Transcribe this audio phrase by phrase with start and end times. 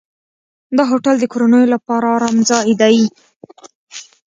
[0.77, 2.97] دا هوټل د کورنیو لپاره آرام ځای دی.